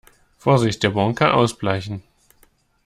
[0.39, 2.01] Vorsicht, der Bon kann ausbleichen!